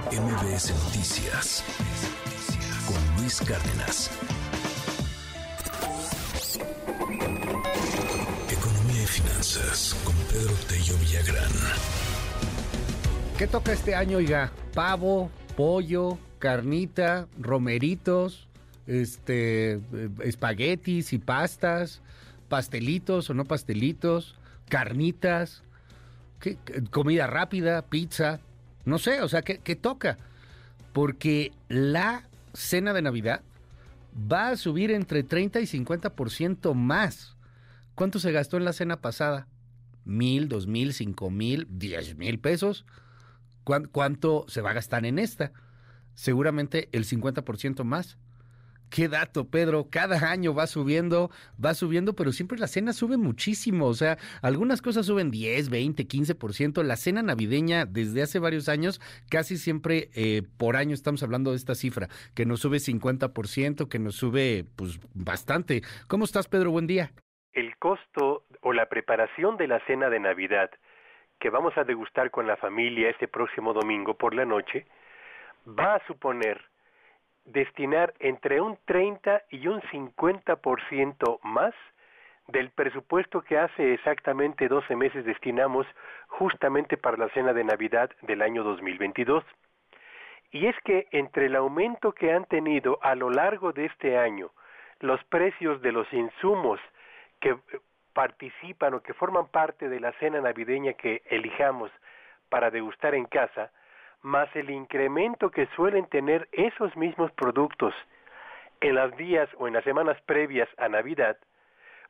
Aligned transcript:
MBS 0.00 0.72
Noticias 0.84 1.62
con 2.86 2.96
Luis 3.20 3.40
Cárdenas. 3.42 4.10
Economía 8.50 9.02
y 9.02 9.06
finanzas 9.06 9.94
con 10.02 10.14
Pedro 10.30 10.54
Tello 10.66 10.96
Villagrán. 10.96 11.50
¿Qué 13.36 13.46
toca 13.46 13.72
este 13.72 13.94
año, 13.94 14.16
oiga? 14.16 14.50
Pavo, 14.72 15.30
pollo, 15.58 16.16
carnita, 16.38 17.26
romeritos, 17.38 18.48
este, 18.86 19.72
eh, 19.74 19.80
espaguetis 20.24 21.12
y 21.12 21.18
pastas, 21.18 22.00
pastelitos 22.48 23.28
o 23.28 23.34
no 23.34 23.44
pastelitos, 23.44 24.36
carnitas, 24.70 25.62
¿qué- 26.40 26.56
qué- 26.64 26.82
comida 26.84 27.26
rápida, 27.26 27.82
pizza, 27.82 28.40
no 28.84 28.98
sé, 28.98 29.20
o 29.22 29.28
sea, 29.28 29.42
¿qué, 29.42 29.76
toca? 29.76 30.18
Porque 30.92 31.52
la 31.68 32.28
cena 32.52 32.92
de 32.92 33.02
Navidad 33.02 33.42
va 34.30 34.48
a 34.50 34.56
subir 34.56 34.90
entre 34.90 35.22
30 35.22 35.60
y 35.60 35.66
50% 35.66 36.74
más. 36.74 37.36
¿Cuánto 37.94 38.18
se 38.18 38.32
gastó 38.32 38.56
en 38.56 38.64
la 38.64 38.72
cena 38.72 39.00
pasada? 39.00 39.46
¿Mil, 40.04 40.48
dos 40.48 40.66
mil, 40.66 40.92
cinco 40.92 41.30
mil, 41.30 41.66
diez 41.70 42.16
mil 42.16 42.38
pesos? 42.38 42.84
¿Cuán- 43.64 43.86
¿Cuánto 43.86 44.44
se 44.48 44.60
va 44.60 44.70
a 44.70 44.74
gastar 44.74 45.06
en 45.06 45.18
esta? 45.18 45.52
Seguramente 46.14 46.88
el 46.92 47.04
50% 47.04 47.84
más. 47.84 48.18
Qué 48.94 49.08
dato, 49.08 49.48
Pedro. 49.50 49.86
Cada 49.90 50.30
año 50.30 50.52
va 50.52 50.66
subiendo, 50.66 51.30
va 51.64 51.72
subiendo, 51.72 52.14
pero 52.14 52.30
siempre 52.30 52.58
la 52.58 52.66
cena 52.66 52.92
sube 52.92 53.16
muchísimo. 53.16 53.86
O 53.86 53.94
sea, 53.94 54.18
algunas 54.42 54.82
cosas 54.82 55.06
suben 55.06 55.30
10, 55.30 55.70
20, 55.70 56.02
15%. 56.02 56.82
La 56.82 56.96
cena 56.96 57.22
navideña 57.22 57.86
desde 57.86 58.20
hace 58.20 58.38
varios 58.38 58.68
años, 58.68 59.00
casi 59.30 59.56
siempre 59.56 60.10
eh, 60.14 60.42
por 60.58 60.76
año 60.76 60.92
estamos 60.92 61.22
hablando 61.22 61.52
de 61.52 61.56
esta 61.56 61.74
cifra, 61.74 62.08
que 62.34 62.44
nos 62.44 62.60
sube 62.60 62.76
50%, 62.76 63.88
que 63.88 63.98
nos 63.98 64.14
sube 64.16 64.66
pues 64.76 65.00
bastante. 65.14 65.80
¿Cómo 66.06 66.24
estás, 66.24 66.48
Pedro? 66.48 66.70
Buen 66.70 66.86
día. 66.86 67.12
el 67.54 67.76
costo 67.78 68.44
o 68.60 68.72
la 68.74 68.90
preparación 68.90 69.56
de 69.56 69.68
la 69.68 69.80
cena 69.86 70.10
de 70.10 70.20
Navidad 70.20 70.70
que 71.40 71.48
vamos 71.50 71.76
a 71.78 71.84
degustar 71.84 72.30
con 72.30 72.46
la 72.46 72.56
familia 72.56 73.08
este 73.08 73.26
próximo 73.26 73.72
domingo 73.72 74.14
por 74.14 74.34
la 74.34 74.44
noche 74.44 74.86
va 75.66 75.96
a 75.96 76.06
suponer 76.06 76.71
destinar 77.44 78.14
entre 78.18 78.60
un 78.60 78.78
30 78.84 79.42
y 79.50 79.66
un 79.66 79.80
50% 79.82 81.40
más 81.42 81.74
del 82.48 82.70
presupuesto 82.70 83.42
que 83.42 83.58
hace 83.58 83.94
exactamente 83.94 84.68
12 84.68 84.96
meses 84.96 85.24
destinamos 85.24 85.86
justamente 86.28 86.96
para 86.96 87.16
la 87.16 87.28
cena 87.30 87.52
de 87.52 87.64
Navidad 87.64 88.10
del 88.22 88.42
año 88.42 88.64
2022. 88.64 89.44
Y 90.50 90.66
es 90.66 90.76
que 90.84 91.06
entre 91.12 91.46
el 91.46 91.56
aumento 91.56 92.12
que 92.12 92.32
han 92.32 92.44
tenido 92.44 92.98
a 93.02 93.14
lo 93.14 93.30
largo 93.30 93.72
de 93.72 93.86
este 93.86 94.18
año 94.18 94.50
los 95.00 95.22
precios 95.24 95.80
de 95.82 95.92
los 95.92 96.10
insumos 96.12 96.80
que 97.40 97.50
eh, 97.50 97.58
participan 98.12 98.94
o 98.94 99.02
que 99.02 99.14
forman 99.14 99.48
parte 99.48 99.88
de 99.88 100.00
la 100.00 100.12
cena 100.12 100.40
navideña 100.40 100.92
que 100.92 101.22
elijamos 101.26 101.90
para 102.48 102.70
degustar 102.70 103.14
en 103.14 103.24
casa, 103.24 103.72
más 104.22 104.54
el 104.54 104.70
incremento 104.70 105.50
que 105.50 105.66
suelen 105.76 106.06
tener 106.06 106.48
esos 106.52 106.96
mismos 106.96 107.32
productos 107.32 107.94
en 108.80 108.94
los 108.94 109.16
días 109.16 109.48
o 109.58 109.68
en 109.68 109.74
las 109.74 109.84
semanas 109.84 110.20
previas 110.26 110.68
a 110.78 110.88
Navidad, 110.88 111.36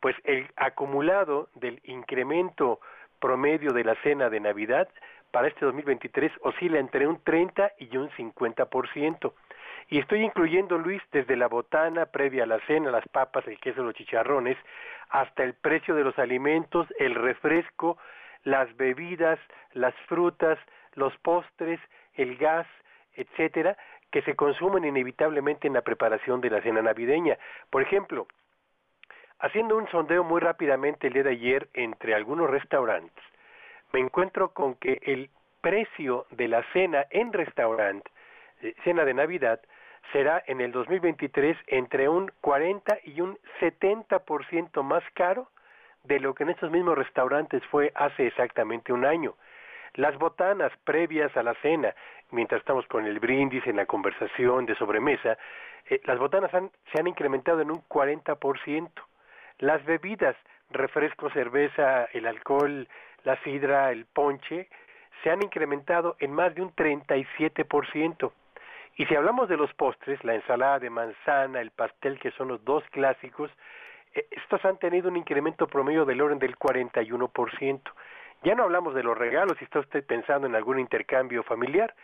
pues 0.00 0.16
el 0.24 0.48
acumulado 0.56 1.48
del 1.54 1.80
incremento 1.84 2.80
promedio 3.20 3.72
de 3.72 3.84
la 3.84 3.94
cena 4.02 4.28
de 4.30 4.40
Navidad 4.40 4.88
para 5.30 5.48
este 5.48 5.64
2023 5.64 6.30
oscila 6.42 6.78
entre 6.78 7.06
un 7.06 7.22
30 7.22 7.72
y 7.78 7.96
un 7.96 8.08
50%. 8.10 9.32
Y 9.88 9.98
estoy 9.98 10.22
incluyendo, 10.22 10.78
Luis, 10.78 11.02
desde 11.12 11.36
la 11.36 11.48
botana 11.48 12.06
previa 12.06 12.44
a 12.44 12.46
la 12.46 12.60
cena, 12.66 12.90
las 12.90 13.06
papas, 13.08 13.46
el 13.46 13.58
queso, 13.58 13.82
los 13.82 13.94
chicharrones, 13.94 14.56
hasta 15.10 15.42
el 15.42 15.54
precio 15.54 15.94
de 15.94 16.04
los 16.04 16.18
alimentos, 16.18 16.86
el 16.98 17.14
refresco, 17.14 17.98
las 18.44 18.74
bebidas, 18.76 19.38
las 19.72 19.94
frutas, 20.06 20.58
los 20.94 21.16
postres, 21.18 21.80
el 22.14 22.36
gas, 22.36 22.66
etcétera, 23.14 23.76
que 24.10 24.22
se 24.22 24.36
consumen 24.36 24.84
inevitablemente 24.84 25.66
en 25.66 25.74
la 25.74 25.82
preparación 25.82 26.40
de 26.40 26.50
la 26.50 26.62
cena 26.62 26.82
navideña. 26.82 27.36
Por 27.70 27.82
ejemplo, 27.82 28.26
haciendo 29.40 29.76
un 29.76 29.88
sondeo 29.88 30.24
muy 30.24 30.40
rápidamente 30.40 31.08
el 31.08 31.14
día 31.14 31.22
de 31.24 31.30
ayer 31.30 31.68
entre 31.74 32.14
algunos 32.14 32.48
restaurantes, 32.50 33.24
me 33.92 34.00
encuentro 34.00 34.50
con 34.50 34.76
que 34.76 35.00
el 35.02 35.30
precio 35.60 36.26
de 36.30 36.48
la 36.48 36.62
cena 36.72 37.06
en 37.10 37.32
restaurante, 37.32 38.10
eh, 38.62 38.74
cena 38.84 39.04
de 39.04 39.14
Navidad, 39.14 39.60
será 40.12 40.42
en 40.46 40.60
el 40.60 40.72
2023 40.72 41.56
entre 41.66 42.08
un 42.08 42.30
40 42.40 42.98
y 43.04 43.20
un 43.20 43.38
70% 43.60 44.82
más 44.82 45.02
caro 45.14 45.48
de 46.04 46.20
lo 46.20 46.34
que 46.34 46.44
en 46.44 46.50
estos 46.50 46.70
mismos 46.70 46.96
restaurantes 46.96 47.64
fue 47.66 47.90
hace 47.94 48.26
exactamente 48.26 48.92
un 48.92 49.04
año. 49.04 49.34
Las 49.94 50.18
botanas 50.18 50.72
previas 50.82 51.36
a 51.36 51.44
la 51.44 51.54
cena, 51.62 51.94
mientras 52.32 52.60
estamos 52.60 52.84
con 52.88 53.06
el 53.06 53.20
brindis 53.20 53.64
en 53.66 53.76
la 53.76 53.86
conversación 53.86 54.66
de 54.66 54.74
sobremesa, 54.74 55.38
eh, 55.88 56.00
las 56.04 56.18
botanas 56.18 56.50
se 56.50 57.00
han 57.00 57.06
incrementado 57.06 57.60
en 57.60 57.70
un 57.70 57.80
40%. 57.88 58.90
Las 59.58 59.84
bebidas, 59.84 60.34
refresco, 60.70 61.30
cerveza, 61.30 62.06
el 62.12 62.26
alcohol, 62.26 62.88
la 63.22 63.40
sidra, 63.44 63.92
el 63.92 64.06
ponche, 64.06 64.68
se 65.22 65.30
han 65.30 65.44
incrementado 65.44 66.16
en 66.18 66.32
más 66.32 66.52
de 66.56 66.62
un 66.62 66.74
37%. 66.74 68.32
Y 68.96 69.06
si 69.06 69.14
hablamos 69.14 69.48
de 69.48 69.56
los 69.56 69.72
postres, 69.74 70.22
la 70.24 70.34
ensalada 70.34 70.80
de 70.80 70.90
manzana, 70.90 71.60
el 71.60 71.70
pastel, 71.70 72.18
que 72.18 72.32
son 72.32 72.48
los 72.48 72.64
dos 72.64 72.82
clásicos, 72.90 73.48
eh, 74.12 74.26
estos 74.32 74.64
han 74.64 74.78
tenido 74.78 75.08
un 75.08 75.16
incremento 75.16 75.68
promedio 75.68 76.04
del 76.04 76.20
orden 76.20 76.40
del 76.40 76.56
41%. 76.56 77.92
Ya 78.44 78.54
no 78.54 78.64
hablamos 78.64 78.94
de 78.94 79.02
los 79.02 79.16
regalos, 79.16 79.56
si 79.58 79.64
está 79.64 79.80
usted 79.80 80.04
pensando 80.04 80.46
en 80.46 80.54
algún 80.54 80.78
intercambio 80.78 81.42
familiar. 81.44 81.94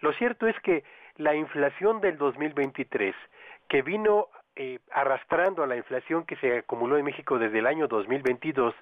Lo 0.00 0.12
cierto 0.12 0.46
es 0.46 0.58
que 0.60 0.84
la 1.16 1.34
inflación 1.34 2.02
del 2.02 2.18
2023, 2.18 3.14
que 3.66 3.80
vino 3.80 4.28
eh, 4.56 4.78
arrastrando 4.92 5.62
a 5.62 5.66
la 5.66 5.76
inflación 5.76 6.26
que 6.26 6.36
se 6.36 6.58
acumuló 6.58 6.98
en 6.98 7.04
México 7.06 7.38
desde 7.38 7.60
el 7.60 7.66
año 7.66 7.88
2022, 7.88 8.74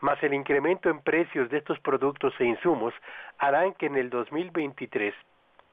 más 0.00 0.20
el 0.24 0.34
incremento 0.34 0.90
en 0.90 1.00
precios 1.02 1.48
de 1.50 1.58
estos 1.58 1.78
productos 1.78 2.34
e 2.40 2.44
insumos, 2.44 2.92
harán 3.38 3.74
que 3.74 3.86
en 3.86 3.96
el 3.96 4.10
2023 4.10 5.14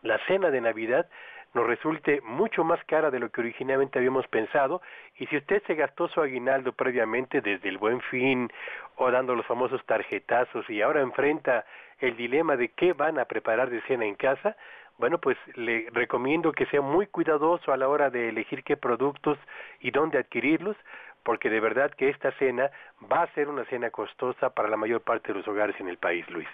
la 0.04 0.20
cena 0.28 0.52
de 0.52 0.62
Navidad 0.62 1.08
nos 1.54 1.68
resulte 1.68 2.22
mucho 2.22 2.64
más 2.64 2.84
cara 2.86 3.12
de 3.12 3.20
lo 3.20 3.30
que 3.30 3.42
originalmente 3.42 4.00
habíamos 4.00 4.28
pensado 4.28 4.82
y 5.18 5.28
si 5.28 5.38
usted 5.38 5.62
se 5.68 5.76
gastó 5.76 6.08
su 6.08 6.22
aguinaldo 6.22 6.74
previamente 6.74 7.42
desde 7.42 7.70
el 7.70 7.78
buen 7.78 8.02
fin 8.02 8.52
o 8.96 9.12
dando 9.12 9.36
los 9.36 9.46
famosos 9.46 9.84
tarjetazos 9.86 10.68
y 10.70 10.82
ahora 10.82 11.02
enfrenta 11.02 11.66
el 12.00 12.18
dilema 12.18 12.56
de 12.56 12.70
qué 12.70 12.94
van 12.94 13.20
a 13.20 13.26
preparar 13.26 13.70
de 13.70 13.82
cena 13.84 14.06
en 14.06 14.16
casa, 14.16 14.56
bueno, 14.98 15.20
pues 15.20 15.38
le 15.56 15.88
recomiendo 15.92 16.52
que 16.52 16.66
sea 16.68 16.82
muy 16.82 17.08
cuidadoso 17.08 17.72
a 17.72 17.78
la 17.78 17.88
hora 17.88 18.10
de 18.10 18.30
elegir 18.30 18.64
qué 18.64 18.78
productos 18.78 19.38
y 19.80 19.92
dónde 19.92 20.20
adquirirlos, 20.20 20.78
porque 21.24 21.50
de 21.50 21.60
verdad 21.60 21.92
que 21.92 22.10
esta 22.10 22.32
cena 22.34 22.70
va 23.12 23.24
a 23.24 23.34
ser 23.34 23.48
una 23.48 23.66
cena 23.66 23.90
costosa 23.90 24.52
para 24.52 24.70
la 24.70 24.78
mayor 24.78 25.02
parte 25.02 25.32
de 25.32 25.40
los 25.40 25.48
hogares 25.48 25.80
en 25.80 25.88
el 25.88 25.98
país, 25.98 26.30
Luis. 26.30 26.48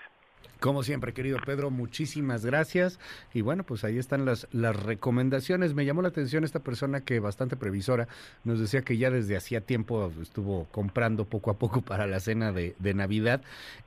Como 0.59 0.83
siempre, 0.83 1.13
querido 1.13 1.37
Pedro, 1.45 1.71
muchísimas 1.71 2.45
gracias. 2.45 2.99
Y 3.33 3.39
bueno, 3.39 3.63
pues 3.63 3.85
ahí 3.85 3.97
están 3.97 4.25
las, 4.25 4.45
las 4.51 4.75
recomendaciones. 4.75 5.73
Me 5.73 5.85
llamó 5.85 6.01
la 6.01 6.09
atención 6.09 6.43
esta 6.43 6.59
persona 6.59 6.99
que 6.99 7.21
bastante 7.21 7.55
previsora 7.55 8.09
nos 8.43 8.59
decía 8.59 8.81
que 8.81 8.97
ya 8.97 9.09
desde 9.09 9.37
hacía 9.37 9.61
tiempo 9.61 10.11
estuvo 10.21 10.65
comprando 10.65 11.23
poco 11.23 11.51
a 11.51 11.57
poco 11.57 11.81
para 11.81 12.07
la 12.07 12.19
cena 12.19 12.51
de, 12.51 12.75
Navidad. 12.93 13.41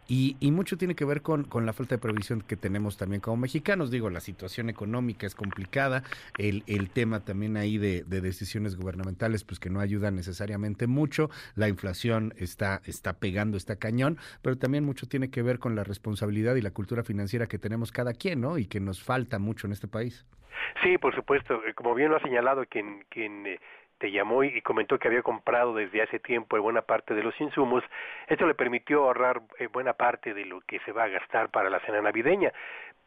Y, 0.08 0.36
y 0.40 0.50
mucho 0.50 0.78
tiene 0.78 0.94
que 0.94 1.04
ver 1.04 1.20
con, 1.20 1.46
la 1.66 1.72
falta 1.74 1.96
de 1.96 1.98
previsión 1.98 2.40
que 2.40 2.56
tenemos 2.56 2.96
también 2.96 3.20
como 3.20 3.36
mexicanos. 3.36 3.90
Digo, 3.90 4.08
la 4.08 4.20
situación 4.20 4.70
económica 4.70 5.26
es 5.26 5.34
complicada, 5.34 6.04
el, 6.38 6.62
tema 6.94 7.20
también 7.20 7.56
ahí 7.58 7.76
de, 7.76 8.02
de 8.04 8.20
decisiones 8.22 8.76
gubernamentales, 8.76 9.44
pues 9.44 9.60
que 9.60 9.68
no 9.68 9.80
ayudan 9.80 10.16
necesariamente 10.16 10.86
mucho. 10.86 11.28
La 11.54 11.68
inflación 11.68 12.32
está, 12.38 12.80
está 12.86 13.14
pegando, 13.14 13.58
está 13.58 13.76
cañón, 13.76 14.16
pero 14.40 14.56
también 14.56 14.84
mucho 14.84 15.06
tiene 15.06 15.28
que 15.28 15.42
ver 15.42 15.58
con 15.58 15.74
la 15.76 15.84
responsabilidad 15.84 16.56
y 16.56 16.61
la 16.62 16.70
cultura 16.70 17.02
financiera 17.02 17.46
que 17.46 17.58
tenemos 17.58 17.92
cada 17.92 18.12
quien, 18.14 18.40
¿no? 18.40 18.58
Y 18.58 18.66
que 18.66 18.80
nos 18.80 19.02
falta 19.02 19.38
mucho 19.38 19.66
en 19.66 19.72
este 19.72 19.88
país. 19.88 20.26
Sí, 20.82 20.98
por 20.98 21.14
supuesto. 21.14 21.62
Eh, 21.66 21.74
Como 21.74 21.94
bien 21.94 22.10
lo 22.10 22.16
ha 22.16 22.20
señalado 22.20 22.64
quien, 22.66 23.04
quien 23.08 23.46
eh, 23.46 23.60
te 23.98 24.10
llamó 24.10 24.42
y 24.44 24.60
comentó 24.62 24.98
que 24.98 25.08
había 25.08 25.22
comprado 25.22 25.74
desde 25.74 26.02
hace 26.02 26.18
tiempo 26.18 26.60
buena 26.60 26.82
parte 26.82 27.14
de 27.14 27.22
los 27.22 27.38
insumos, 27.40 27.84
esto 28.28 28.46
le 28.46 28.54
permitió 28.54 29.04
ahorrar 29.04 29.42
eh, 29.58 29.68
buena 29.68 29.92
parte 29.92 30.34
de 30.34 30.44
lo 30.44 30.60
que 30.62 30.80
se 30.80 30.92
va 30.92 31.04
a 31.04 31.08
gastar 31.08 31.50
para 31.50 31.70
la 31.70 31.80
cena 31.80 32.00
navideña. 32.02 32.52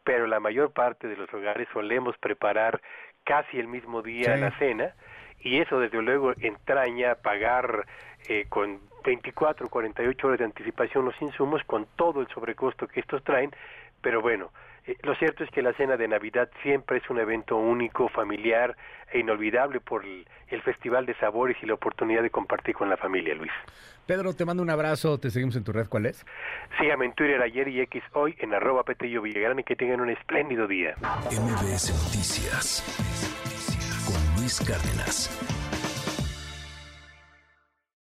Pero 0.04 0.26
la 0.26 0.40
mayor 0.40 0.72
parte 0.72 1.08
de 1.08 1.16
los 1.16 1.32
hogares 1.34 1.68
solemos 1.72 2.16
preparar 2.18 2.80
casi 3.24 3.58
el 3.58 3.66
mismo 3.68 4.02
día 4.02 4.34
Sí. 4.36 4.40
la 4.40 4.58
cena 4.58 4.94
y 5.40 5.58
eso 5.58 5.78
desde 5.80 6.00
luego 6.00 6.32
entraña 6.40 7.16
pagar 7.16 7.86
eh, 8.28 8.46
con 8.48 8.80
24 9.06 9.68
48 9.68 10.26
horas 10.26 10.38
de 10.40 10.44
anticipación 10.44 11.04
los 11.04 11.14
insumos 11.22 11.62
con 11.64 11.86
todo 11.96 12.20
el 12.20 12.28
sobrecosto 12.28 12.86
que 12.88 13.00
estos 13.00 13.22
traen, 13.24 13.50
pero 14.02 14.20
bueno, 14.20 14.50
Eh, 14.86 14.96
lo 15.02 15.14
cierto 15.16 15.42
es 15.42 15.50
que 15.50 15.62
la 15.62 15.72
cena 15.72 15.96
de 15.96 16.06
Navidad 16.06 16.48
siempre 16.62 16.98
es 16.98 17.10
un 17.10 17.18
evento 17.18 17.56
único, 17.56 18.08
familiar 18.08 18.76
e 19.12 19.18
inolvidable 19.18 19.80
por 19.80 20.04
el, 20.04 20.26
el, 20.48 20.62
Festival 20.62 21.06
de 21.06 21.14
Sabores 21.16 21.56
y 21.62 21.66
la 21.66 21.74
oportunidad 21.74 22.22
de 22.22 22.30
compartir 22.30 22.74
con 22.74 22.88
la 22.88 22.96
familia, 22.96 23.34
Luis. 23.34 23.50
Pedro, 24.06 24.32
te 24.34 24.44
mando 24.44 24.62
un 24.62 24.70
abrazo, 24.70 25.18
te 25.18 25.30
seguimos 25.30 25.56
en 25.56 25.64
tu 25.64 25.72
red, 25.72 25.88
¿cuál 25.88 26.06
es? 26.06 26.24
Sígame 26.78 27.06
en 27.06 27.14
Twitter 27.14 27.42
ayer 27.42 27.66
y 27.66 27.80
X 27.80 28.02
hoy 28.12 28.36
en 28.38 28.54
arroba 28.54 28.84
Petello 28.84 29.22
Villagrán 29.22 29.58
y 29.58 29.64
que 29.64 29.74
tengan 29.74 30.00
un 30.00 30.10
espléndido 30.10 30.68
día. 30.68 30.94
MBS 31.32 31.90
Noticias 32.04 32.84
con 34.06 34.40
Luis 34.40 34.60
Cárdenas. 34.60 35.65